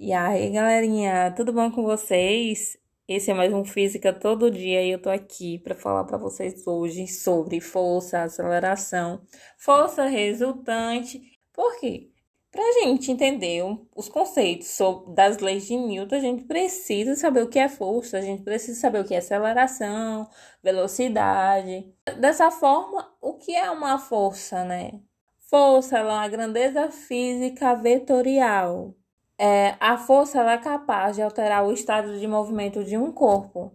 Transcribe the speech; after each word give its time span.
E 0.00 0.12
aí, 0.12 0.50
galerinha, 0.50 1.32
tudo 1.36 1.52
bom 1.52 1.72
com 1.72 1.82
vocês? 1.82 2.78
Esse 3.08 3.32
é 3.32 3.34
mais 3.34 3.52
um 3.52 3.64
Física 3.64 4.12
Todo 4.12 4.48
Dia 4.48 4.80
e 4.80 4.92
eu 4.92 5.02
tô 5.02 5.10
aqui 5.10 5.58
para 5.58 5.74
falar 5.74 6.04
para 6.04 6.16
vocês 6.16 6.64
hoje 6.68 7.08
sobre 7.08 7.60
força, 7.60 8.22
aceleração, 8.22 9.20
força 9.56 10.04
resultante. 10.04 11.20
Por 11.52 11.80
quê? 11.80 12.12
Para 12.52 12.62
a 12.62 12.72
gente 12.84 13.10
entender 13.10 13.64
os 13.92 14.08
conceitos 14.08 14.78
das 15.16 15.38
leis 15.38 15.66
de 15.66 15.76
Newton, 15.76 16.14
a 16.14 16.20
gente 16.20 16.44
precisa 16.44 17.16
saber 17.16 17.42
o 17.42 17.48
que 17.48 17.58
é 17.58 17.68
força, 17.68 18.18
a 18.18 18.22
gente 18.22 18.44
precisa 18.44 18.78
saber 18.80 19.00
o 19.00 19.04
que 19.04 19.14
é 19.14 19.18
aceleração, 19.18 20.28
velocidade. 20.62 21.92
Dessa 22.20 22.52
forma, 22.52 23.12
o 23.20 23.34
que 23.34 23.52
é 23.52 23.68
uma 23.68 23.98
força, 23.98 24.62
né? 24.62 24.92
Força 25.50 25.98
é 25.98 26.04
uma 26.04 26.28
grandeza 26.28 26.88
física 26.88 27.74
vetorial. 27.74 28.94
É, 29.38 29.76
a 29.78 29.96
força 29.96 30.42
é 30.42 30.58
capaz 30.58 31.14
de 31.14 31.22
alterar 31.22 31.64
o 31.64 31.72
estado 31.72 32.18
de 32.18 32.26
movimento 32.26 32.82
de 32.82 32.96
um 32.96 33.12
corpo. 33.12 33.72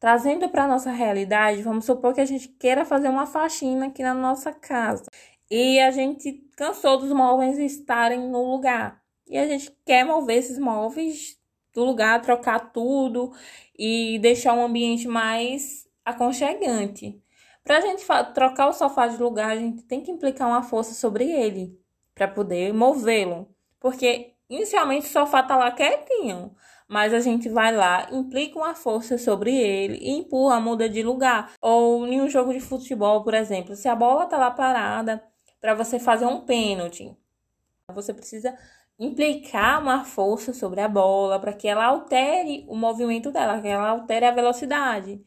Trazendo 0.00 0.48
para 0.48 0.64
a 0.64 0.68
nossa 0.68 0.90
realidade, 0.90 1.62
vamos 1.62 1.84
supor 1.84 2.14
que 2.14 2.20
a 2.20 2.24
gente 2.24 2.48
queira 2.48 2.84
fazer 2.84 3.08
uma 3.08 3.26
faxina 3.26 3.86
aqui 3.86 4.02
na 4.02 4.14
nossa 4.14 4.52
casa 4.52 5.04
e 5.50 5.78
a 5.78 5.90
gente 5.90 6.32
cansou 6.56 6.98
dos 6.98 7.12
móveis 7.12 7.58
estarem 7.58 8.18
no 8.18 8.50
lugar 8.50 9.02
e 9.28 9.38
a 9.38 9.46
gente 9.46 9.70
quer 9.84 10.04
mover 10.04 10.38
esses 10.38 10.58
móveis 10.58 11.38
do 11.72 11.84
lugar, 11.84 12.20
trocar 12.20 12.72
tudo 12.72 13.32
e 13.78 14.18
deixar 14.20 14.54
um 14.54 14.64
ambiente 14.64 15.06
mais 15.06 15.86
aconchegante. 16.04 17.22
Para 17.64 17.78
a 17.78 17.80
gente 17.80 18.04
trocar 18.34 18.68
o 18.68 18.72
sofá 18.72 19.06
de 19.06 19.22
lugar, 19.22 19.50
a 19.50 19.56
gente 19.56 19.82
tem 19.84 20.00
que 20.00 20.10
implicar 20.10 20.48
uma 20.48 20.62
força 20.62 20.94
sobre 20.94 21.30
ele 21.30 21.78
para 22.14 22.26
poder 22.26 22.74
movê-lo. 22.74 23.48
Porque 23.78 24.31
inicialmente 24.56 25.06
o 25.06 25.10
sofá 25.10 25.42
tá 25.42 25.56
lá 25.56 25.70
quietinho, 25.70 26.54
mas 26.88 27.14
a 27.14 27.20
gente 27.20 27.48
vai 27.48 27.74
lá, 27.74 28.08
implica 28.12 28.58
uma 28.58 28.74
força 28.74 29.16
sobre 29.16 29.56
ele 29.56 29.98
e 29.98 30.10
empurra, 30.10 30.60
muda 30.60 30.88
de 30.88 31.02
lugar. 31.02 31.52
Ou 31.60 32.06
em 32.06 32.20
um 32.20 32.28
jogo 32.28 32.52
de 32.52 32.60
futebol, 32.60 33.24
por 33.24 33.34
exemplo, 33.34 33.74
se 33.74 33.88
a 33.88 33.94
bola 33.94 34.26
tá 34.26 34.36
lá 34.36 34.50
parada 34.50 35.22
para 35.60 35.74
você 35.74 35.98
fazer 35.98 36.26
um 36.26 36.44
pênalti, 36.44 37.16
você 37.94 38.12
precisa 38.12 38.56
implicar 38.98 39.80
uma 39.80 40.04
força 40.04 40.52
sobre 40.52 40.80
a 40.80 40.88
bola 40.88 41.40
para 41.40 41.52
que 41.52 41.66
ela 41.66 41.86
altere 41.86 42.64
o 42.68 42.76
movimento 42.76 43.30
dela, 43.32 43.60
que 43.60 43.68
ela 43.68 43.88
altere 43.88 44.26
a 44.26 44.30
velocidade. 44.30 45.20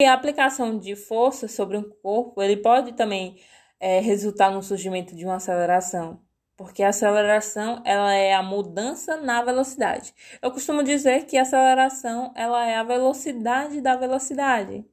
E 0.00 0.04
a 0.04 0.14
aplicação 0.14 0.78
de 0.78 0.96
força 0.96 1.48
sobre 1.48 1.76
um 1.76 1.82
corpo, 2.02 2.42
ele 2.42 2.56
pode 2.56 2.92
também 2.94 3.36
é, 3.80 4.00
resultar 4.00 4.50
no 4.50 4.62
surgimento 4.62 5.14
de 5.14 5.24
uma 5.24 5.36
aceleração, 5.36 6.20
porque 6.58 6.82
a 6.82 6.88
aceleração 6.88 7.80
ela 7.84 8.12
é 8.12 8.34
a 8.34 8.42
mudança 8.42 9.16
na 9.16 9.40
velocidade. 9.42 10.12
Eu 10.42 10.50
costumo 10.50 10.82
dizer 10.82 11.24
que 11.24 11.38
a 11.38 11.42
aceleração 11.42 12.32
ela 12.34 12.66
é 12.66 12.74
a 12.74 12.82
velocidade 12.82 13.80
da 13.80 13.94
velocidade. 13.94 14.84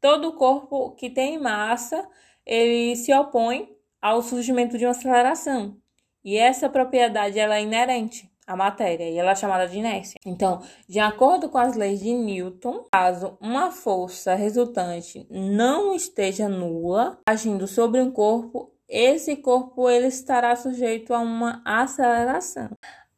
Todo 0.00 0.32
corpo 0.32 0.92
que 0.92 1.10
tem 1.10 1.38
massa, 1.38 2.08
ele 2.46 2.96
se 2.96 3.12
opõe 3.12 3.68
ao 4.00 4.22
surgimento 4.22 4.78
de 4.78 4.86
uma 4.86 4.92
aceleração. 4.92 5.76
E 6.24 6.38
essa 6.38 6.70
propriedade 6.70 7.38
ela 7.38 7.56
é 7.56 7.62
inerente 7.62 8.30
a 8.46 8.56
matéria 8.56 9.10
e 9.10 9.18
ela 9.18 9.32
é 9.32 9.36
chamada 9.36 9.68
de 9.68 9.76
inércia. 9.76 10.18
Então, 10.24 10.62
de 10.88 10.98
acordo 10.98 11.50
com 11.50 11.58
as 11.58 11.76
leis 11.76 12.00
de 12.00 12.14
Newton, 12.14 12.86
caso 12.90 13.36
uma 13.42 13.70
força 13.70 14.34
resultante 14.34 15.26
não 15.30 15.94
esteja 15.94 16.48
nula 16.48 17.18
agindo 17.26 17.66
sobre 17.66 18.00
um 18.00 18.10
corpo, 18.10 18.72
esse 18.88 19.36
corpo 19.36 19.88
ele 19.90 20.06
estará 20.06 20.56
sujeito 20.56 21.12
a 21.12 21.18
uma 21.18 21.60
aceleração. 21.64 22.70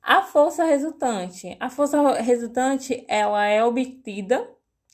A 0.02 0.22
força 0.22 0.64
resultante, 0.64 1.56
a 1.60 1.70
força 1.70 2.12
resultante 2.14 3.04
ela 3.06 3.44
é 3.44 3.62
obtida 3.62 4.48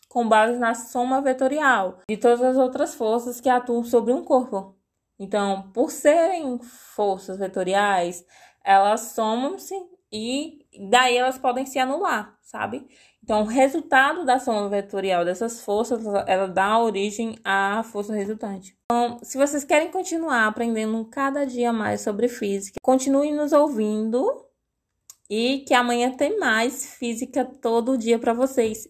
com 0.09 0.29
base 0.29 0.59
na 0.59 0.75
soma 0.75 1.21
vetorial 1.21 2.01
de 2.09 2.17
todas 2.17 2.43
as 2.43 2.57
outras 2.57 2.95
forças 2.95 3.41
que 3.41 3.49
atuam 3.49 3.85
sobre 3.85 4.13
um 4.13 4.25
corpo. 4.25 4.77
Então, 5.19 5.71
por 5.73 5.91
serem 5.91 6.59
forças 6.59 7.39
vetoriais, 7.39 8.25
elas 8.63 9.13
somam-se 9.13 9.75
e 10.13 10.61
daí 10.91 11.17
elas 11.17 11.39
podem 11.39 11.67
se 11.67 11.79
anular, 11.79 12.37
sabe? 12.43 12.87
Então, 13.23 13.43
o 13.43 13.47
resultado 13.47 14.25
da 14.25 14.39
soma 14.39 14.69
vetorial 14.69 15.25
dessas 15.25 15.61
forças, 15.61 16.05
ela 16.27 16.47
dá 16.47 16.79
origem 16.79 17.37
à 17.45 17.83
força 17.83 18.15
resultante. 18.15 18.77
Então, 18.85 19.19
se 19.23 19.37
vocês 19.37 19.65
querem 19.65 19.91
continuar 19.91 20.47
aprendendo 20.47 21.05
cada 21.07 21.45
dia 21.45 21.73
mais 21.73 22.03
sobre 22.03 22.29
física, 22.29 22.79
continue 22.81 23.33
nos 23.33 23.53
ouvindo 23.53 24.47
e 25.29 25.65
que 25.67 25.75
amanhã 25.75 26.13
tem 26.13 26.39
mais 26.39 26.95
física 26.95 27.45
todo 27.45 27.99
dia 27.99 28.19
para 28.19 28.33
vocês. 28.33 28.89